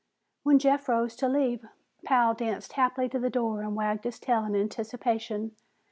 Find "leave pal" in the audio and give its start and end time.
1.29-2.33